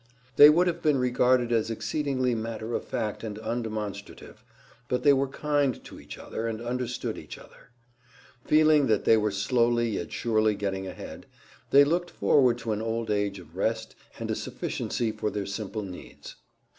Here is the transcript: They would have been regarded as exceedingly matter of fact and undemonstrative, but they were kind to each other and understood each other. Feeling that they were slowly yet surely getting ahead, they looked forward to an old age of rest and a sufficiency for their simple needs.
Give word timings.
They 0.35 0.49
would 0.49 0.65
have 0.65 0.81
been 0.81 0.97
regarded 0.97 1.51
as 1.51 1.69
exceedingly 1.69 2.33
matter 2.33 2.73
of 2.73 2.85
fact 2.87 3.23
and 3.23 3.37
undemonstrative, 3.37 4.43
but 4.87 5.03
they 5.03 5.13
were 5.13 5.27
kind 5.27 5.83
to 5.83 5.99
each 5.99 6.17
other 6.17 6.47
and 6.47 6.59
understood 6.59 7.19
each 7.19 7.37
other. 7.37 7.69
Feeling 8.43 8.87
that 8.87 9.05
they 9.05 9.15
were 9.15 9.29
slowly 9.29 9.89
yet 9.91 10.11
surely 10.11 10.55
getting 10.55 10.87
ahead, 10.87 11.27
they 11.69 11.83
looked 11.83 12.09
forward 12.09 12.57
to 12.57 12.71
an 12.71 12.81
old 12.81 13.11
age 13.11 13.37
of 13.37 13.55
rest 13.55 13.93
and 14.17 14.31
a 14.31 14.35
sufficiency 14.35 15.11
for 15.11 15.29
their 15.29 15.45
simple 15.45 15.83
needs. 15.83 16.35